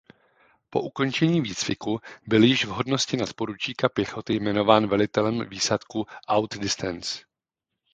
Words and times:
Po 0.69 0.81
ukončení 0.81 1.41
výcviku 1.41 1.99
byl 2.27 2.43
již 2.43 2.65
v 2.65 2.69
hodnosti 2.69 3.17
nadporučíka 3.17 3.89
pěchoty 3.89 4.35
jmenován 4.35 4.87
velitelem 4.87 5.49
výsadku 5.49 6.05
Out 6.27 6.57
Distance. 6.57 7.19